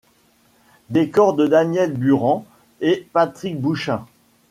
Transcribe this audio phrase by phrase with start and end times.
[0.89, 2.43] Décor de Daniel Buren
[2.79, 4.03] et Patrick Bouchain.